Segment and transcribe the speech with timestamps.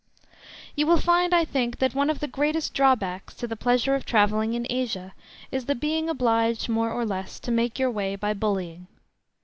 [0.75, 3.93] You will find, I think, that one of the greatest draw backs to the pleasure
[3.93, 5.13] of travelling in Asia
[5.51, 8.87] is the being obliged, more or less, to make your way by bullying.